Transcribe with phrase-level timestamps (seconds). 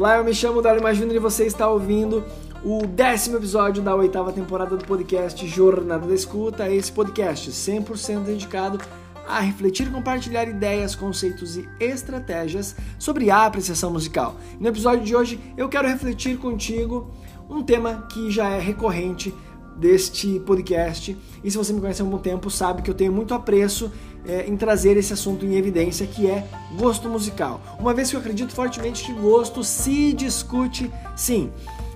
[0.00, 2.24] Olá, eu me chamo Dalima Júnior e você está ouvindo
[2.64, 6.70] o décimo episódio da oitava temporada do podcast Jornada da Escuta.
[6.70, 8.80] Esse podcast 100% dedicado
[9.28, 14.36] a refletir e compartilhar ideias, conceitos e estratégias sobre a apreciação musical.
[14.58, 17.10] No episódio de hoje eu quero refletir contigo
[17.50, 19.34] um tema que já é recorrente
[19.76, 21.14] deste podcast.
[21.44, 23.92] E se você me conhece há algum tempo, sabe que eu tenho muito apreço
[24.26, 26.46] é, em trazer esse assunto em evidência, que é
[26.78, 27.60] gosto musical.
[27.78, 31.50] Uma vez que eu acredito fortemente que gosto se discute sim.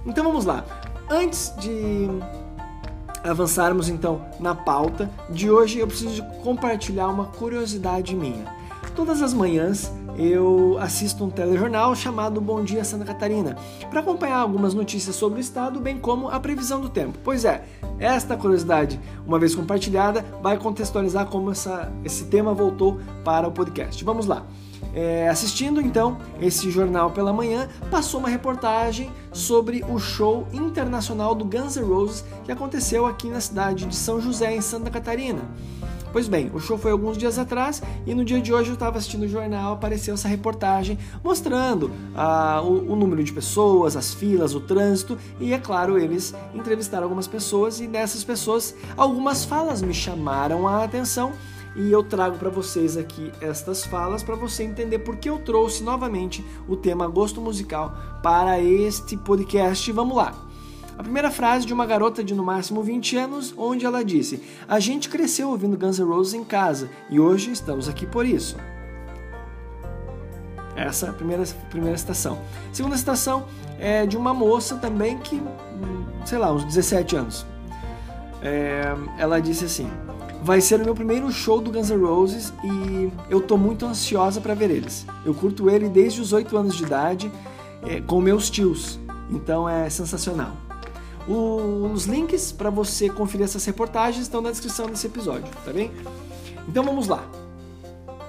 [0.07, 0.65] Então vamos lá.
[1.11, 2.09] Antes de
[3.23, 8.45] avançarmos então na pauta de hoje, eu preciso compartilhar uma curiosidade minha.
[8.95, 13.57] Todas as manhãs eu assisto um telejornal chamado Bom Dia Santa Catarina
[13.91, 17.19] para acompanhar algumas notícias sobre o estado, bem como a previsão do tempo.
[17.23, 17.65] Pois é,
[17.99, 24.05] esta curiosidade, uma vez compartilhada, vai contextualizar como essa, esse tema voltou para o podcast.
[24.05, 24.45] Vamos lá.
[24.95, 31.45] É, assistindo então esse jornal pela manhã, passou uma reportagem sobre o show internacional do
[31.45, 35.43] Guns N' Roses que aconteceu aqui na cidade de São José, em Santa Catarina.
[36.15, 38.99] Pois bem, o show foi alguns dias atrás e no dia de hoje eu estava
[38.99, 44.55] assistindo o jornal, apareceu essa reportagem mostrando ah, o, o, número de pessoas, as filas,
[44.55, 49.93] o trânsito e, é claro, eles entrevistaram algumas pessoas e dessas pessoas algumas falas me
[49.93, 51.33] chamaram a atenção
[51.75, 55.83] e eu trago para vocês aqui estas falas para você entender por que eu trouxe
[55.83, 59.91] novamente o tema gosto musical para este podcast.
[59.91, 60.54] Vamos lá.
[60.97, 64.79] A primeira frase de uma garota de no máximo 20 anos, onde ela disse: A
[64.79, 68.57] gente cresceu ouvindo Guns N' Roses em casa e hoje estamos aqui por isso.
[70.77, 72.39] Essa é a primeira, primeira citação.
[72.73, 73.47] Segunda citação
[73.79, 75.41] é de uma moça também que,
[76.25, 77.47] sei lá, uns 17 anos.
[78.41, 78.85] É,
[79.19, 79.91] ela disse assim:
[80.45, 84.41] Vai ser o meu primeiro show do Guns N' Roses e eu tô muito ansiosa
[84.41, 85.07] para ver eles.
[85.25, 87.33] Eu curto ele desde os 8 anos de idade
[87.83, 89.01] é, com meus tios,
[89.31, 90.64] então é sensacional.
[91.27, 95.91] Os links para você conferir essas reportagens estão na descrição desse episódio, tá bem?
[96.69, 97.25] Então vamos lá.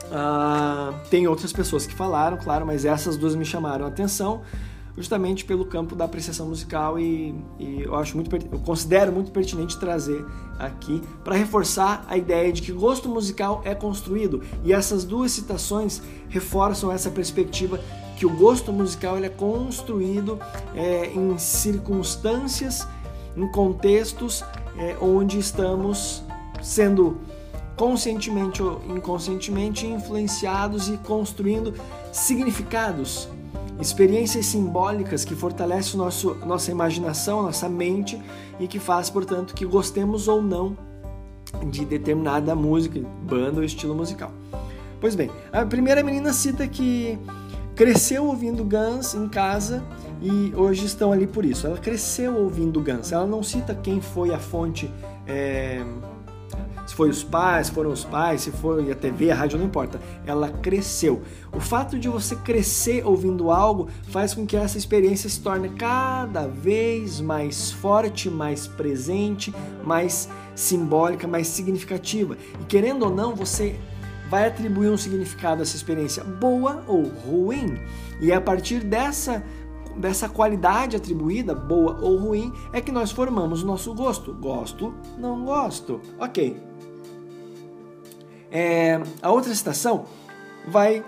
[0.05, 4.43] Uh, tem outras pessoas que falaram, claro, mas essas duas me chamaram a atenção
[4.97, 9.77] justamente pelo campo da apreciação musical e, e eu acho muito eu considero muito pertinente
[9.77, 10.25] trazer
[10.57, 16.01] aqui para reforçar a ideia de que gosto musical é construído e essas duas citações
[16.29, 17.79] reforçam essa perspectiva
[18.15, 20.39] que o gosto musical ele é construído
[20.75, 22.87] é, em circunstâncias,
[23.35, 24.43] em contextos
[24.77, 26.23] é, onde estamos
[26.61, 27.17] sendo
[27.75, 31.73] conscientemente ou inconscientemente influenciados e construindo
[32.11, 33.27] significados,
[33.79, 38.19] experiências simbólicas que fortalecem nosso, nossa imaginação, nossa mente
[38.59, 40.77] e que faz, portanto, que gostemos ou não
[41.69, 44.31] de determinada música, banda ou estilo musical.
[44.99, 47.19] Pois bem, a primeira menina cita que
[47.75, 49.83] cresceu ouvindo Guns em casa
[50.21, 51.67] e hoje estão ali por isso.
[51.67, 53.11] Ela cresceu ouvindo Guns.
[53.11, 54.89] Ela não cita quem foi a fonte,
[55.27, 55.83] é...
[56.87, 59.99] se foi os pais, foram os pais, se foi a TV, a rádio, não importa.
[60.25, 61.21] Ela cresceu.
[61.53, 66.47] O fato de você crescer ouvindo algo faz com que essa experiência se torne cada
[66.47, 69.53] vez mais forte, mais presente,
[69.83, 72.37] mais simbólica, mais significativa.
[72.61, 73.77] E querendo ou não, você
[74.35, 77.79] vai atribuir um significado a essa experiência boa ou ruim.
[78.19, 79.41] E é a partir dessa
[79.95, 84.33] dessa qualidade atribuída, boa ou ruim, é que nós formamos o nosso gosto.
[84.33, 86.01] Gosto, não gosto.
[86.19, 86.61] Ok.
[88.51, 90.03] É, a outra citação
[90.67, 91.01] vai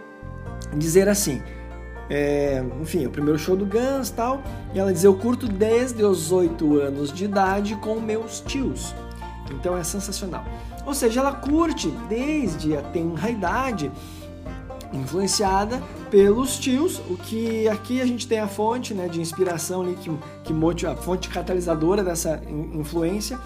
[0.74, 1.42] dizer assim.
[2.10, 4.42] É, enfim, o primeiro show do Guns tal,
[4.74, 8.96] e ela diz: Eu curto desde os 8 anos de idade com meus tios.
[9.52, 10.44] Então é sensacional.
[10.86, 13.92] Ou seja, ela curte desde a tenra idade,
[14.94, 19.96] influenciada pelos tios, o que aqui a gente tem a fonte né, de inspiração ali,
[19.96, 20.10] que,
[20.46, 22.42] que motiva, a fonte catalisadora dessa
[22.74, 23.38] influência,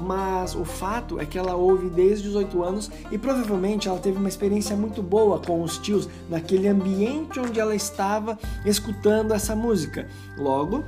[0.00, 4.18] mas o fato é que ela ouve desde os 8 anos e provavelmente ela teve
[4.18, 10.08] uma experiência muito boa com os tios naquele ambiente onde ela estava escutando essa música.
[10.36, 10.84] Logo,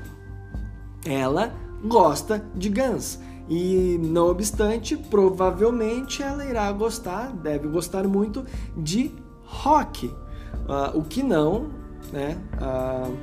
[1.04, 1.52] ela
[1.84, 3.18] gosta de Guns.
[3.48, 8.44] E não obstante, provavelmente ela irá gostar, deve gostar muito
[8.76, 9.14] de
[9.44, 11.68] rock, uh, o que não,
[12.12, 13.16] né, uh,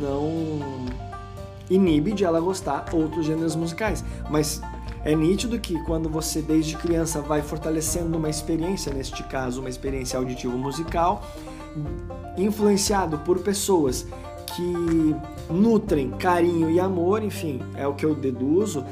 [0.00, 0.86] não
[1.70, 4.04] inibe de ela gostar outros gêneros musicais.
[4.28, 4.60] Mas
[5.04, 10.18] é nítido que quando você desde criança vai fortalecendo uma experiência, neste caso uma experiência
[10.18, 11.22] auditivo musical,
[12.36, 14.06] influenciado por pessoas
[14.56, 15.14] que
[15.48, 18.84] nutrem carinho e amor, enfim, é o que eu deduzo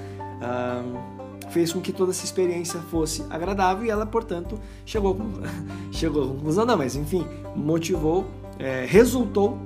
[1.51, 5.17] fez com que toda essa experiência fosse agradável e ela, portanto, chegou,
[5.93, 8.27] chegou à conclusão, não, mas enfim, motivou,
[8.59, 9.59] é, resultou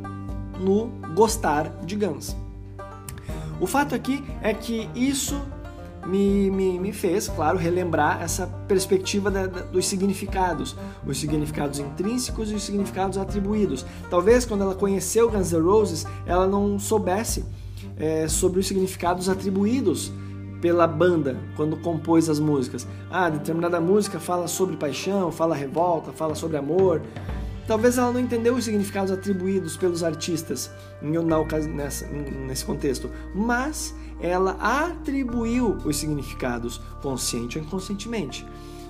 [0.60, 2.36] no gostar de Guns.
[3.60, 5.40] O fato aqui é que isso
[6.06, 10.76] me, me, me fez, claro, relembrar essa perspectiva da, da, dos significados,
[11.06, 13.84] os significados intrínsecos e os significados atribuídos.
[14.08, 17.44] Talvez quando ela conheceu Guns N' Roses, ela não soubesse
[17.98, 20.10] é, sobre os significados atribuídos
[20.60, 22.86] pela banda quando compôs as músicas.
[23.10, 27.02] Ah, determinada música fala sobre paixão, fala revolta, fala sobre amor.
[27.66, 30.70] Talvez ela não entendeu os significados atribuídos pelos artistas
[32.46, 38.44] nesse contexto, mas ela atribuiu os significados, consciente ou inconscientemente.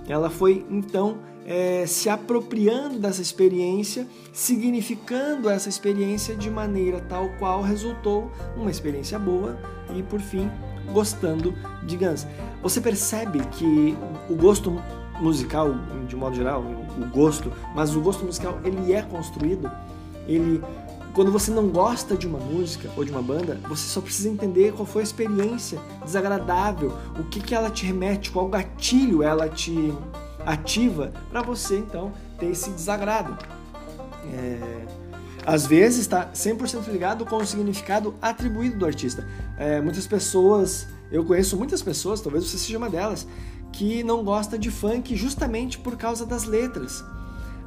[0.08, 7.62] Ela foi então é, se apropriando dessa experiência, significando essa experiência de maneira tal qual
[7.62, 9.58] resultou uma experiência boa
[9.94, 10.50] e, por fim,
[10.92, 12.26] gostando de Guns.
[12.62, 13.96] Você percebe que
[14.28, 14.81] o gosto
[15.20, 15.75] musical,
[16.08, 19.70] de modo geral, o gosto, mas o gosto musical ele é construído,
[20.26, 20.62] ele
[21.12, 24.72] quando você não gosta de uma música ou de uma banda, você só precisa entender
[24.72, 29.92] qual foi a experiência desagradável, o que, que ela te remete, qual gatilho ela te
[30.46, 33.37] ativa para você então ter esse desagrado.
[34.32, 34.87] É,
[35.46, 39.26] às vezes está 100% ligado com o significado atribuído do artista.
[39.58, 43.26] É, muitas pessoas, eu conheço muitas pessoas, talvez você seja uma delas,
[43.72, 47.04] que não gosta de funk justamente por causa das letras.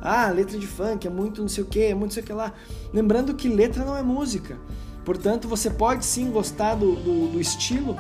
[0.02, 2.26] Ah, letra de funk é muito não sei o que, é muito não sei o
[2.26, 2.54] que lá.
[2.92, 4.58] Lembrando que letra não é música.
[5.06, 7.98] Portanto, você pode sim gostar do, do, do estilo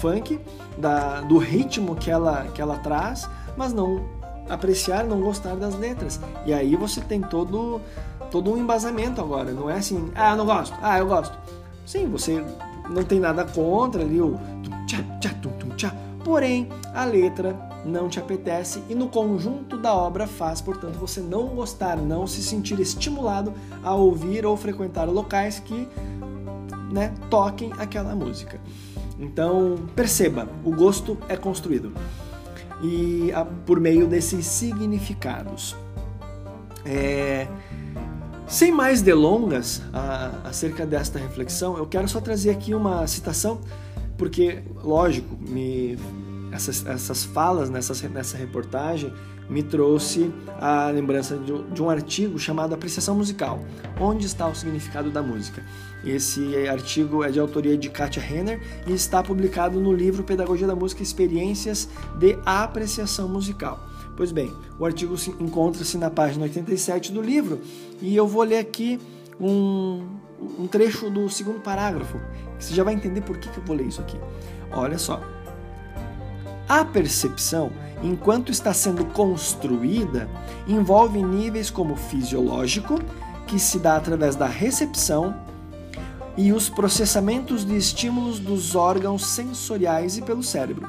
[0.00, 0.40] funk,
[0.76, 4.17] da, do ritmo que ela, que ela traz, mas não
[4.48, 6.20] apreciar, não gostar das letras.
[6.46, 7.80] E aí você tem todo,
[8.30, 9.52] todo um embasamento agora.
[9.52, 11.36] Não é assim, ah, eu não gosto, ah, eu gosto.
[11.84, 12.44] Sim, você
[12.88, 14.38] não tem nada contra ali o
[14.86, 15.94] tchá, tchá, tum, tum, tchá.
[16.24, 21.46] Porém, a letra não te apetece e no conjunto da obra faz, portanto, você não
[21.48, 25.88] gostar, não se sentir estimulado a ouvir ou frequentar locais que
[26.92, 28.60] né, toquem aquela música.
[29.18, 31.92] Então, perceba, o gosto é construído
[32.82, 35.76] e a, por meio desses significados.
[36.84, 37.46] É,
[38.46, 43.60] sem mais delongas a, acerca desta reflexão, eu quero só trazer aqui uma citação,
[44.16, 45.98] porque, lógico, me
[46.50, 49.12] essas, essas falas nessa, nessa reportagem
[49.48, 53.60] me trouxe a lembrança de, de, um artigo chamado Apreciação Musical,
[53.98, 55.64] Onde está o significado da música.
[56.04, 60.76] Esse artigo é de autoria de Katia Renner e está publicado no livro Pedagogia da
[60.76, 63.80] Música Experiências de Apreciação Musical.
[64.16, 67.60] Pois bem, o artigo encontra-se na página 87 do livro
[68.00, 68.98] e eu vou ler aqui
[69.40, 70.06] um,
[70.58, 72.18] um trecho do segundo parágrafo.
[72.58, 74.18] Você já vai entender por que, que eu vou ler isso aqui.
[74.72, 75.22] Olha só.
[76.68, 77.72] A percepção,
[78.02, 80.28] enquanto está sendo construída,
[80.66, 83.00] envolve níveis como fisiológico,
[83.46, 85.34] que se dá através da recepção,
[86.38, 90.88] e os processamentos de estímulos dos órgãos sensoriais e pelo cérebro.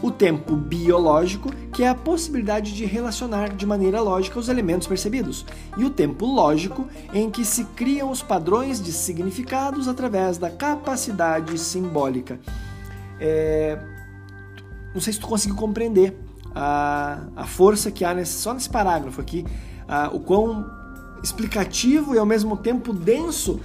[0.00, 5.44] O tempo biológico, que é a possibilidade de relacionar de maneira lógica os elementos percebidos,
[5.76, 11.58] e o tempo lógico, em que se criam os padrões de significados através da capacidade
[11.58, 12.40] simbólica.
[13.20, 13.78] É,
[14.94, 16.16] não sei se tu conseguiu compreender
[16.54, 19.44] a, a força que há nesse, só nesse parágrafo aqui,
[19.86, 20.78] a, o quão
[21.22, 23.60] explicativo e ao mesmo tempo denso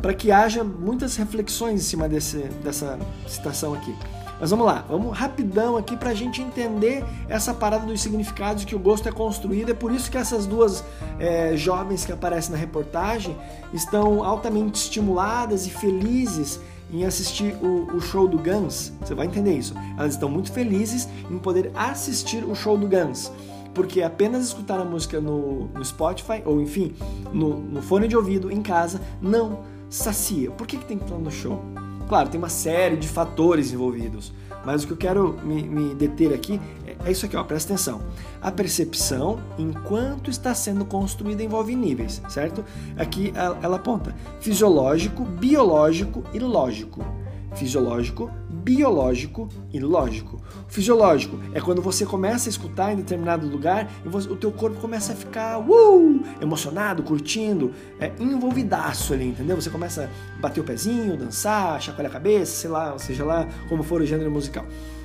[0.00, 3.94] para que haja muitas reflexões em cima desse, dessa citação aqui.
[4.42, 8.74] Mas vamos lá, vamos rapidão aqui para a gente entender essa parada dos significados que
[8.74, 9.70] o gosto é construído.
[9.70, 10.82] É por isso que essas duas
[11.20, 13.36] é, jovens que aparecem na reportagem
[13.72, 16.58] estão altamente estimuladas e felizes
[16.92, 18.92] em assistir o, o, show do Guns.
[19.00, 19.74] Você vai entender isso.
[19.96, 23.30] Elas estão muito felizes em poder assistir o show do Guns.
[23.74, 26.94] Porque apenas escutar a música no, no Spotify, ou enfim,
[27.32, 30.50] no, no, fone de ouvido, em casa, não sacia.
[30.50, 31.62] Por que, que tem que estar no show?
[32.08, 34.32] Claro, tem uma série de fatores envolvidos.
[34.64, 37.72] Mas o que eu quero me, me deter aqui é, é isso aqui, ó, presta
[37.72, 38.00] atenção.
[38.40, 42.64] A percepção, enquanto está sendo construída, envolve níveis, certo?
[42.96, 47.04] Aqui ela, ela aponta fisiológico, biológico e lógico.
[47.54, 50.40] Fisiológico, biológico e lógico.
[50.68, 54.50] O fisiológico é quando você começa a escutar em determinado lugar e você, o teu
[54.50, 59.60] corpo começa a ficar uh, emocionado, curtindo, é, envolvidaço ali, entendeu?
[59.60, 63.82] Você começa a bater o pezinho, dançar, chacoalhar a cabeça, sei lá, seja lá como
[63.82, 64.64] for o gênero musical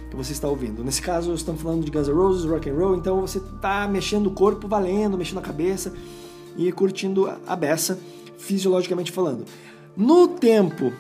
[0.10, 0.84] que você está ouvindo.
[0.84, 4.28] Nesse caso, estamos falando de Guns N' Roses, rock and roll, então você está mexendo
[4.28, 5.94] o corpo valendo, mexendo a cabeça
[6.56, 8.00] e curtindo a beça,
[8.38, 9.46] fisiologicamente falando.
[9.96, 10.94] No tempo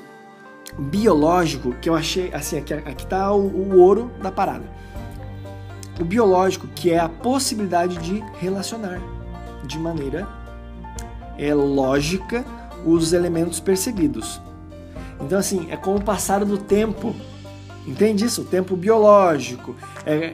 [0.78, 4.66] biológico que eu achei, assim, aqui, aqui tá o, o ouro da parada.
[6.00, 9.02] O biológico, que é a possibilidade de relacionar
[9.64, 10.28] de maneira
[11.38, 12.46] é, lógica
[12.86, 14.40] os elementos percebidos.
[15.20, 17.16] Então, assim, é com o passar do tempo.
[17.86, 18.42] Entende isso?
[18.42, 19.76] O tempo biológico.
[20.06, 20.34] É,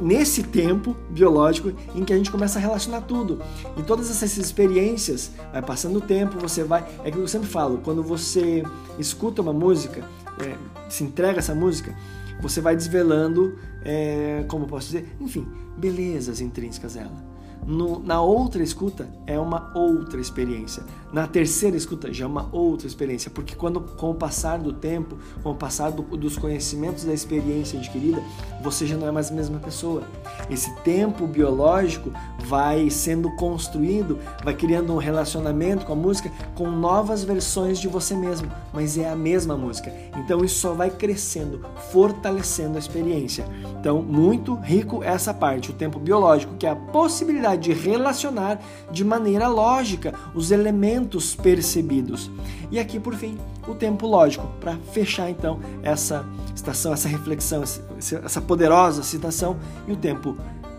[0.00, 3.40] nesse tempo biológico em que a gente começa a relacionar tudo.
[3.76, 6.86] E todas essas experiências, vai passando o tempo, você vai.
[7.04, 8.64] É que eu sempre falo, quando você
[8.98, 10.04] escuta uma música,
[10.40, 10.56] é,
[10.88, 11.94] se entrega essa música,
[12.40, 17.30] você vai desvelando, é, como posso dizer, enfim, belezas intrínsecas dela.
[17.66, 20.82] No, na outra escuta é uma outra experiência.
[21.12, 25.18] Na terceira escuta já é uma outra experiência, porque quando com o passar do tempo,
[25.42, 28.22] com o passar do, dos conhecimentos da experiência adquirida,
[28.62, 30.04] você já não é mais a mesma pessoa.
[30.48, 32.12] Esse tempo biológico
[32.44, 38.14] vai sendo construído, vai criando um relacionamento com a música com novas versões de você
[38.14, 39.92] mesmo, mas é a mesma música.
[40.16, 43.44] Então isso só vai crescendo, fortalecendo a experiência.
[43.80, 48.60] Então, muito rico essa parte, o tempo biológico, que é a possibilidade de relacionar
[48.92, 50.99] de maneira lógica os elementos
[51.34, 52.30] percebidos.
[52.70, 58.40] E aqui, por fim, o tempo lógico, para fechar então essa citação, essa reflexão, essa
[58.40, 60.36] poderosa citação, e o tempo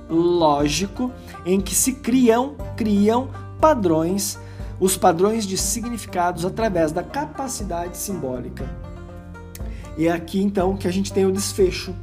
[0.09, 1.11] lógico,
[1.45, 4.37] em que se criam, criam padrões,
[4.79, 8.69] os padrões de significados através da capacidade simbólica.
[9.97, 11.93] E é aqui então que a gente tem o desfecho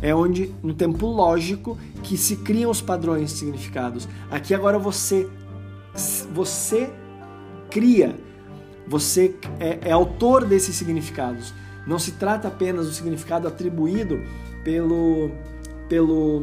[0.00, 4.08] é onde no tempo lógico que se criam os padrões de significados.
[4.30, 5.28] Aqui agora você
[6.32, 6.90] você
[7.70, 8.16] cria,
[8.86, 11.52] você é, é autor desses significados.
[11.86, 14.22] Não se trata apenas do significado atribuído
[14.64, 15.30] pelo
[15.88, 16.42] pelo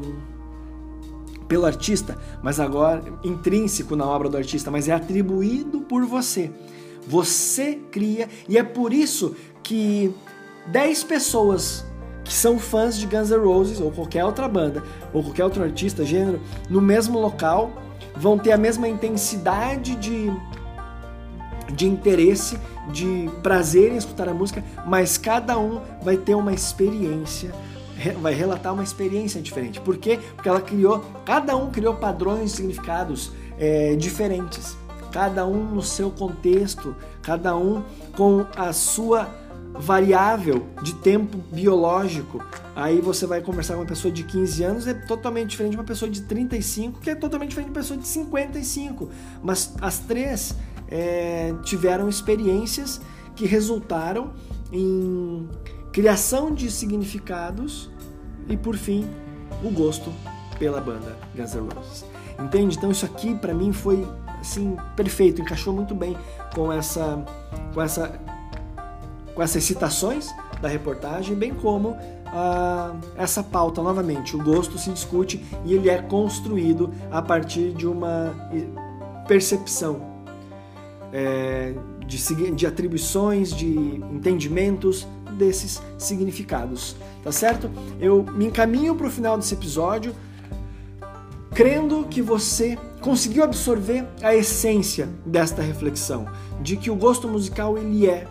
[1.48, 6.50] pelo artista, mas agora intrínseco na obra do artista, mas é atribuído por você.
[7.08, 10.13] Você cria e é por isso que
[10.68, 11.86] 10 pessoas
[12.24, 16.06] que são fãs de Guns N' Roses ou qualquer outra banda ou qualquer outro artista,
[16.06, 16.39] gênero,
[16.70, 17.72] no mesmo local,
[18.15, 20.32] vão ter a mesma intensidade de,
[21.75, 22.58] de interesse,
[22.92, 27.53] de prazer em escutar a música, mas cada um vai ter uma experiência,
[28.22, 29.80] vai relatar uma experiência diferente.
[29.80, 30.20] Por quê?
[30.36, 34.77] Porque ela criou, cada um criou padrões e significados é, diferentes.
[35.12, 37.84] Cada um no seu contexto, cada um
[38.15, 39.30] com a sua
[39.74, 42.44] variável de tempo biológico.
[42.75, 45.84] Aí você vai conversar com uma pessoa de 15 anos, é totalmente diferente de uma
[45.84, 49.10] pessoa de 35, que é totalmente diferente de uma pessoa de 55.
[49.44, 50.56] Mas as três
[50.93, 53.01] é, tiveram experiências
[53.35, 54.31] que resultaram
[54.71, 55.50] em
[55.91, 57.89] criação de significados
[58.47, 59.09] e, por fim,
[59.63, 60.13] o gosto
[60.59, 62.05] pela banda Guns N' Roses.
[62.39, 62.77] Entende?
[62.77, 64.07] Então isso aqui para mim foi
[64.39, 66.15] assim perfeito, encaixou muito bem
[66.53, 67.23] com essa
[67.73, 68.19] com essa
[69.33, 70.29] com essas citações
[70.62, 71.97] da reportagem, bem como
[72.27, 74.35] ah, essa pauta novamente.
[74.35, 78.35] O gosto se discute e ele é construído a partir de uma
[79.27, 80.12] percepção
[81.13, 83.67] é, de, de atribuições, de
[84.12, 87.70] entendimentos desses significados, tá certo?
[88.00, 90.13] Eu me encaminho para o final desse episódio
[91.53, 96.25] crendo que você conseguiu absorver a essência desta reflexão,
[96.62, 98.25] de que o gosto musical ele é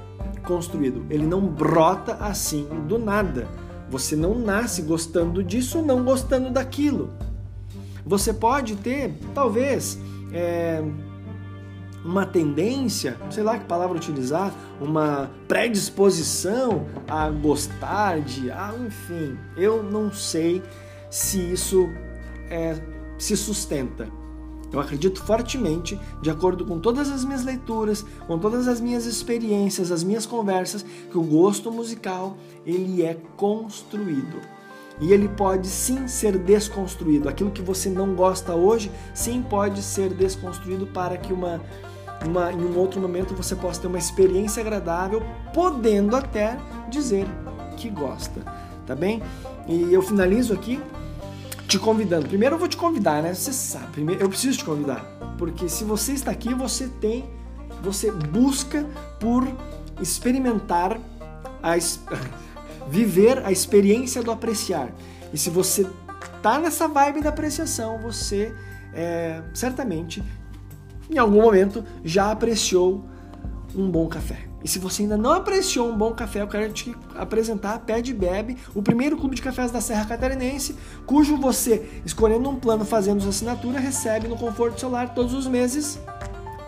[0.45, 1.05] construído.
[1.09, 3.47] Ele não brota assim do nada.
[3.89, 7.11] Você não nasce gostando disso não gostando daquilo.
[8.05, 9.99] Você pode ter, talvez,
[10.33, 10.83] é,
[12.04, 19.82] uma tendência, sei lá que palavra utilizar, uma predisposição a gostar de, ah, enfim, eu
[19.82, 20.62] não sei
[21.11, 21.88] se isso
[22.50, 22.80] é,
[23.18, 24.09] se sustenta.
[24.73, 29.92] Eu acredito fortemente, de acordo com todas as minhas leituras, com todas as minhas experiências,
[29.92, 34.40] as minhas conversas, que o gosto musical ele é construído.
[35.01, 37.29] E ele pode sim ser desconstruído.
[37.29, 41.61] Aquilo que você não gosta hoje, sim pode ser desconstruído para que uma,
[42.25, 45.23] uma, em um outro momento você possa ter uma experiência agradável,
[45.53, 46.57] podendo até
[46.89, 47.27] dizer
[47.77, 48.41] que gosta.
[48.87, 49.23] Tá bem?
[49.67, 50.81] E eu finalizo aqui
[51.67, 52.29] te convidando.
[52.29, 53.33] Primeiro eu vou te convidar, né?
[53.33, 55.01] Você sabe, primeiro eu preciso te convidar,
[55.39, 57.25] porque se você está aqui, você tem,
[57.83, 58.87] você busca
[59.19, 59.47] por
[60.01, 60.99] experimentar
[61.63, 61.77] a
[62.89, 64.91] viver a experiência do apreciar.
[65.33, 65.87] E se você
[66.43, 68.55] tá nessa vibe da apreciação, você
[68.93, 70.23] é, certamente
[71.11, 73.05] em algum momento já apreciou
[73.75, 74.53] um bom café.
[74.65, 78.15] E se você ainda não apreciou um bom café, eu quero te apresentar a Pede
[78.15, 83.21] Bebe, o primeiro clube de cafés da Serra Catarinense, cujo você, escolhendo um plano fazendo
[83.21, 85.99] sua assinatura, recebe no conforto do celular todos os meses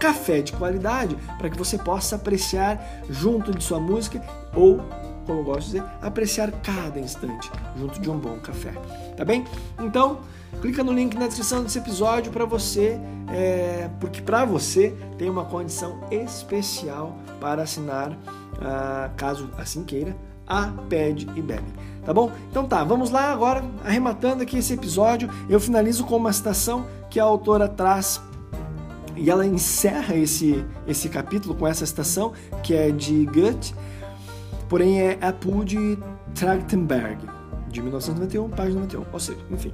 [0.00, 4.22] café de qualidade para que você possa apreciar junto de sua música
[4.54, 4.80] ou
[5.24, 8.72] como eu gosto de dizer, apreciar cada instante junto de um bom café.
[9.16, 9.44] Tá bem?
[9.80, 10.20] Então,
[10.60, 12.98] clica no link na descrição desse episódio para você,
[13.32, 18.16] é, porque para você tem uma condição especial para assinar,
[18.60, 20.16] ah, caso assim queira,
[20.46, 21.72] a Pede e Bebe.
[22.04, 22.30] Tá bom?
[22.50, 27.18] Então tá, vamos lá agora, arrematando aqui esse episódio, eu finalizo com uma citação que
[27.18, 28.20] a autora traz
[29.16, 33.74] e ela encerra esse, esse capítulo com essa citação, que é de Goethe,
[34.74, 35.96] porém é Apu de
[36.34, 37.18] Trachtenberg,
[37.68, 39.04] de 1991, página 91.
[39.12, 39.72] Ou seja, enfim,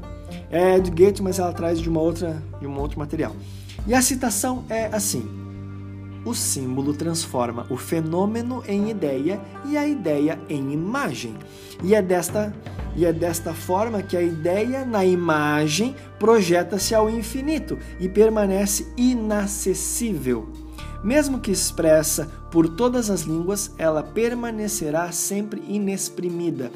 [0.51, 3.35] é de Goethe, mas ela traz de uma outra de um outro material.
[3.87, 5.27] E a citação é assim:
[6.23, 11.35] o símbolo transforma o fenômeno em ideia e a ideia em imagem.
[11.83, 12.55] E é desta
[12.95, 20.47] e é desta forma que a ideia na imagem projeta-se ao infinito e permanece inacessível.
[21.03, 26.71] Mesmo que expressa por todas as línguas, ela permanecerá sempre inexprimida.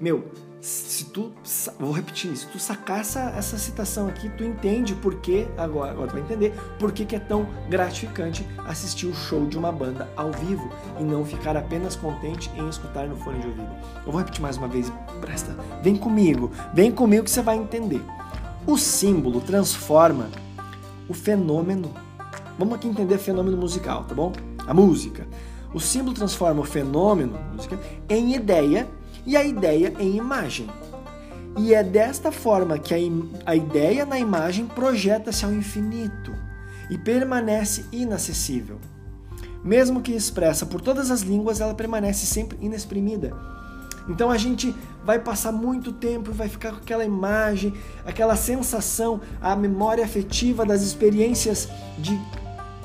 [0.00, 0.24] Meu,
[0.64, 1.30] se tu.
[1.78, 5.46] Vou repetir, se tu sacar essa, essa citação aqui, tu entende por que.
[5.58, 9.58] Agora, agora tu vai entender por que, que é tão gratificante assistir o show de
[9.58, 13.68] uma banda ao vivo e não ficar apenas contente em escutar no fone de ouvido.
[14.06, 15.54] Eu vou repetir mais uma vez, presta.
[15.82, 18.02] Vem comigo, vem comigo que você vai entender.
[18.66, 20.30] O símbolo transforma
[21.06, 21.92] o fenômeno.
[22.58, 24.32] Vamos aqui entender fenômeno musical, tá bom?
[24.66, 25.26] A música.
[25.72, 28.88] O símbolo transforma o fenômeno, música, em ideia
[29.26, 30.68] e a ideia em imagem.
[31.58, 32.98] E é desta forma que a,
[33.46, 36.32] a ideia na imagem projeta-se ao infinito
[36.90, 38.78] e permanece inacessível.
[39.64, 43.32] Mesmo que expressa por todas as línguas, ela permanece sempre inexprimida.
[44.08, 47.72] Então a gente vai passar muito tempo e vai ficar com aquela imagem,
[48.04, 51.68] aquela sensação, a memória afetiva das experiências
[51.98, 52.20] de,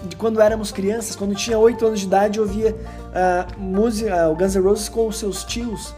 [0.03, 4.35] de quando éramos crianças, quando tinha 8 anos de idade, eu ouvia uh, música, o
[4.35, 5.93] Guns N' Roses com os seus tios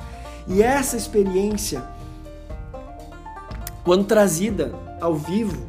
[0.47, 1.83] e essa experiência,
[3.83, 5.65] quando trazida ao vivo,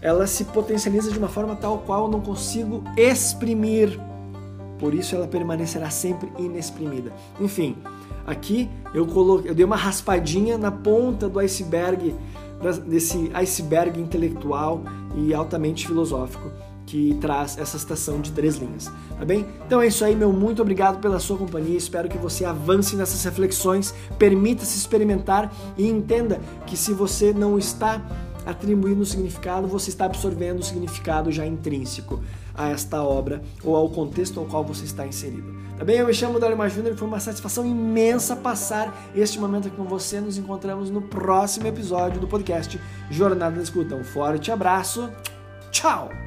[0.00, 3.98] ela se potencializa de uma forma tal qual eu não consigo exprimir.
[4.78, 7.12] Por isso ela permanecerá sempre inexprimida.
[7.40, 7.76] Enfim,
[8.26, 12.14] aqui eu coloquei, eu dei uma raspadinha na ponta do iceberg,
[12.86, 14.82] desse iceberg intelectual
[15.14, 16.50] e altamente filosófico
[16.92, 19.46] que traz essa citação de três linhas, tá bem?
[19.66, 21.78] Então é isso aí, meu muito obrigado pela sua companhia.
[21.78, 28.04] Espero que você avance nessas reflexões, permita-se experimentar e entenda que se você não está
[28.44, 32.20] atribuindo significado, você está absorvendo o significado já intrínseco
[32.54, 35.50] a esta obra ou ao contexto ao qual você está inserido.
[35.78, 35.96] Tá bem?
[35.96, 39.84] Eu me chamo Dario Júnior e foi uma satisfação imensa passar este momento aqui com
[39.84, 40.20] você.
[40.20, 42.78] Nos encontramos no próximo episódio do podcast
[43.10, 43.94] Jornada da Escuta.
[43.94, 45.08] Um forte abraço.
[45.70, 46.21] Tchau!